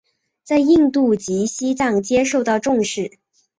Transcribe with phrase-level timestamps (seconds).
[0.43, 3.19] 在印度及西藏皆受到重视。